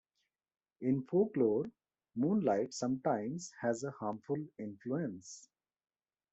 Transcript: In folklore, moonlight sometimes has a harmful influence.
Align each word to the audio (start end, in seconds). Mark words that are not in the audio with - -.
In 0.79 1.03
folklore, 1.03 1.69
moonlight 2.15 2.73
sometimes 2.73 3.51
has 3.61 3.83
a 3.83 3.91
harmful 3.91 4.43
influence. 4.57 5.47